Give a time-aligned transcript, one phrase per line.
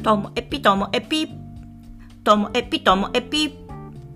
[0.00, 1.28] ともエピともエピ
[2.24, 3.54] ともエピともエピ。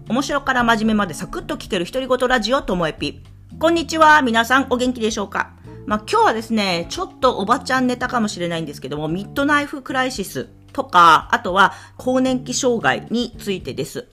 [0.09, 3.23] 面白から真面目までサクッと聞ける独り言ラジオともエピ。
[3.59, 5.53] こんにちは皆さんお元気でしょうか？
[5.87, 14.09] まあ、今日はですねちょっとおばちゃんネタかもしれないんですけどもミッドナイフクライシスとかあとは更年期障害についてです。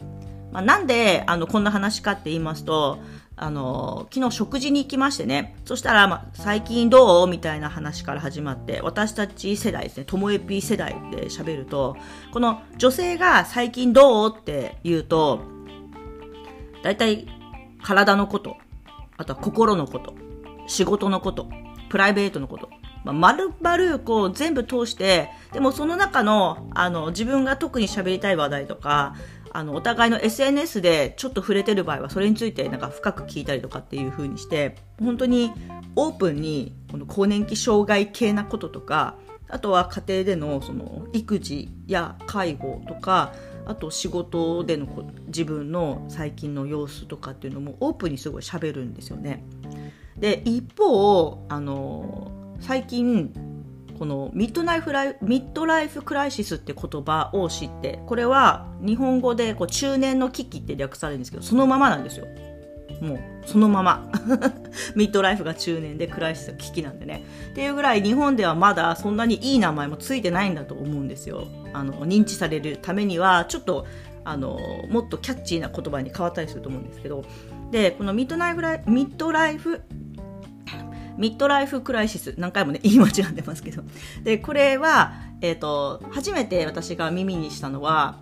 [0.51, 2.99] まあ、なんであのこんな話かって言いますと
[3.43, 5.55] あの昨日食事に行きましてね。
[5.65, 7.27] そしたら、ま、最近どう？
[7.27, 10.05] みたいな話から始まって私たち世代ですね。
[10.05, 11.97] ともえぴ世代で喋ると
[12.31, 14.35] この女性が最近どう？
[14.37, 15.41] って言うと
[16.83, 17.27] 大体
[17.81, 18.57] 体のこと
[19.17, 20.13] あとは心のこと
[20.67, 21.49] 仕事のこと
[21.89, 22.69] プライベートのこと
[23.03, 29.15] まあ、丸々こう全部通してでもその中のあの自分が特に喋りたい話題とか
[29.53, 35.51] あのお互いの SNS でちょっと触れてる場合はそれについてなんか深く聞いたりとかっていう風にして本当に
[35.95, 39.15] オープンにこの更年期障害系なこととか
[39.49, 43.33] あとは家庭でのその育児や介護とか
[43.65, 44.87] あと仕事での
[45.27, 49.43] 自分の最近の様子とかっていうのもオープンにすごい喋るんですよね。
[50.17, 53.33] で一方あの最近
[54.01, 62.25] このミッドナイフライ midlife crisis って言葉を知ってこれは日本語でこう中年の危機って略されるんですけどそのままなんですよ。
[62.99, 64.09] もうそのまま。
[64.97, 67.23] midlife が中年で crisis が危機なんでね。
[67.51, 71.45] っていうぐらい日本ではまだそんなにいい名前もついてないんだと思うんですよ。
[71.71, 73.85] あの認知されるためにはちょっと
[74.23, 74.57] あの
[74.89, 77.23] もっとキャッチーな言葉に変わったりすると思うんですけど。
[77.69, 83.83] でこのミッドナイフライ midlife midlife crisis 何回もね言い間違ってますけど。
[84.25, 88.17] でこれは、えーと、初めて私が耳にしたのは、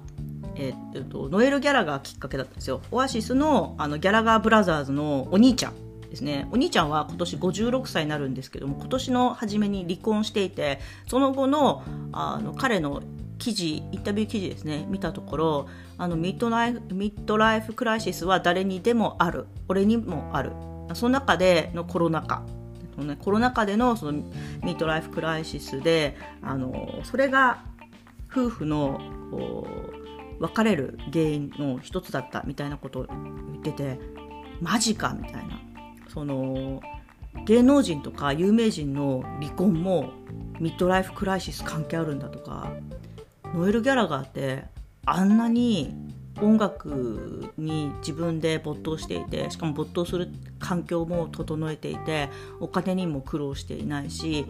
[0.56, 2.82] えーと、ノエル・ギャラガーきっかけだったんですよ。
[2.92, 5.74] オアシスのあのギャラガーブラザーズのお兄ちゃん
[6.10, 6.50] ですね。
[6.52, 13.02] お兄ちゃんは今年56歳になるんですけども今年の初めに離婚していてその後のあの彼の
[13.38, 19.46] 記事インタビュー記事ですね見たところあの midlife midlife crisis は誰にでもある。
[19.70, 20.52] 俺にもある。
[20.96, 22.44] その中でのコロナ禍。
[23.00, 27.64] その、ね、コロナ禍でのその midlife crisis であのそれが
[28.30, 29.00] 夫婦の
[30.40, 34.00] 別れる原因の一つだったみたいなことを言ってて
[34.62, 35.62] マジかみたいな。
[36.10, 36.82] その
[37.46, 40.12] 芸能人とか有名人の離婚も
[40.60, 42.74] ミッドライフクライシス関係あるんだとか
[43.54, 44.66] ノエル・ギャラガーって
[45.06, 45.94] あんなに
[46.42, 50.30] 音楽に自分で没頭していてしかも没頭する
[50.60, 52.30] 環境も整えていて
[52.60, 54.46] お金にも苦労していないし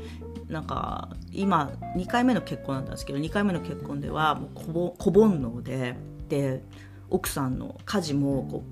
[0.48, 5.96] なんか今2回目の結婚なんですけど2回目の結婚ではもう小煩悩で
[6.28, 6.64] で
[7.10, 8.64] 奥さんの家事もこ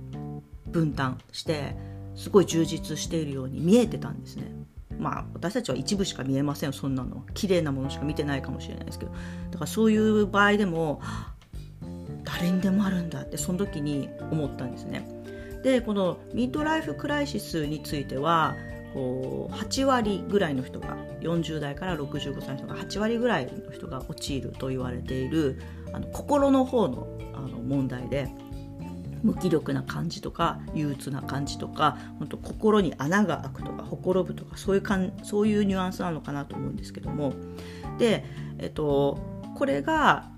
[0.68, 1.76] う分担して
[2.16, 4.52] すごい充実しているように見えてたんですね。
[5.00, 9.12] まあ私たちは一部しか見えませんそんなの綺麗なものしか見てないかもしれないですけど
[9.52, 11.02] だからそういう場合でも
[12.28, 15.08] 誰にでもあるんだってその時に思ったんですね。
[15.64, 18.56] でこのミッドライフクライシスについては
[18.94, 25.62] こう8割ぐらいの人が40代から65歳の人が8割ぐらいの人が陥ると言われている
[25.94, 28.28] あの心の方のあの問題で
[29.24, 37.34] 無気力な感じとか憂鬱な感じとか本当心に穴が開くとかほころぶとかそういうかんそういうニュアンスなのかなと思うんですけども
[37.98, 38.26] で、
[38.60, 39.18] えっと、
[39.56, 40.30] これが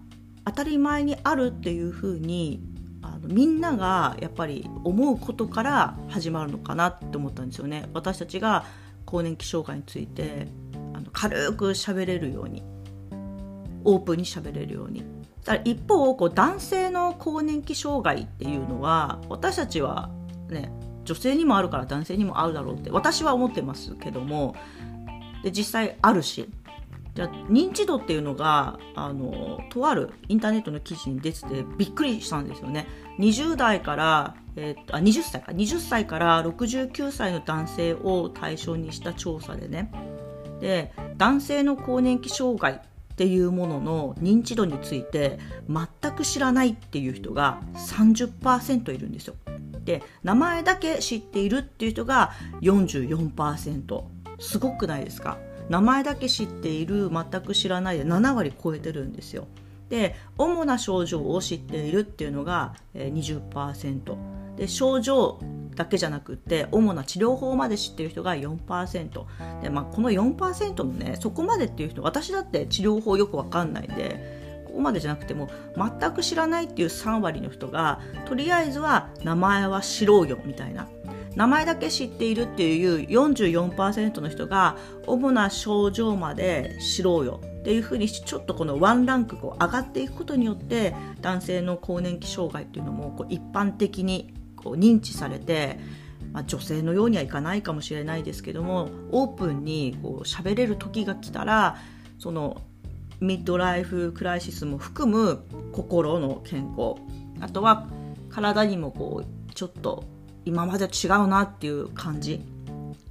[0.49, 2.61] 当たり前にあるっていうふうに
[3.03, 7.87] あのみんながやっぱり思うことから始まるのかなって思ったんですよね。
[7.93, 8.65] 私たちが
[9.05, 10.47] 更年期障害について
[10.93, 12.63] あの軽く喋れるように
[13.83, 15.03] オープンに喋れるように
[15.45, 20.09] だ一方こう男性の更年期障害っていうのは私たちは
[20.49, 20.71] ね
[21.05, 24.55] 女性にもあるから男性にもあるだろうって私は思ってますけども
[25.43, 26.49] で実際あるし
[27.19, 32.87] じゃ認知度っていうのがあのとあるインターネットの記事に出ててびっくりしたんですよね。
[33.19, 39.91] 20代から、えー、あ20歳か20歳から69歳の男性を対象にした調査でね
[40.61, 42.79] で男性の更年期障害っ
[43.17, 49.35] ていうものの認知度について全く知らないっていう人が30%いるんですよ。
[49.83, 54.03] で名前だけ知っているっていう人が44%
[54.39, 55.37] すごくないですか？
[55.69, 59.47] 名前だけ知っている全く知らないで7割超えてるんですよ。
[59.89, 65.39] で主な症状を知っているっていうのが20%で症状
[65.75, 80.87] だけじゃなくて主な治療法まで知っている人が4%で、まあ、この4%のねそこまでっていう人私だって治療法よくわかんないんでここまでじゃなくても全く知らないっていう3割の人がとりあえずは名前は知ろうよみたいな。
[81.39, 84.75] 名前だけ知っているっていう44%の人が
[85.07, 95.79] 主な症状まで知ろうよっていうふうにちょっとこのワンランクこう上がっていくことによって男性の更年期障害っていうのもこう一般的にこう認知されて、
[96.33, 101.77] まあ、女性のようにはいかないかもしれないですけどもオープンにこう喋れる時が来たら
[102.17, 102.61] その
[103.21, 106.95] ミッドライフクライシスも含む心の健康
[107.39, 107.87] あとは
[108.29, 110.03] 体にもこうちょっと
[110.45, 112.41] 今までと違うなっていう感じ。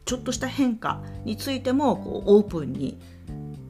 [0.04, 2.98] ちょっとした変化についてもこうオープンに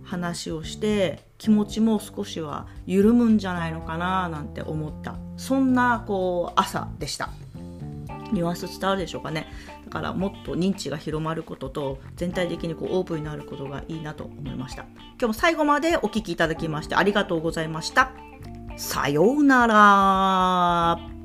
[0.05, 5.17] 話をして気持ちも少しは緩むんじゃないのかななんて思った。
[5.37, 7.31] そんなこう朝でした。
[8.33, 9.47] ニュアンス伝わるでしょうかね。
[9.87, 14.83] だからもっと認知が広まることと全体的にこうオープンになることがいいなと思いました。
[14.83, 18.13] 今日も最後までお聴きいただきましてありがとうございました。
[18.77, 21.18] さようなら。